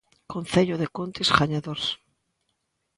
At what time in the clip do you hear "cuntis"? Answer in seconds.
0.95-1.29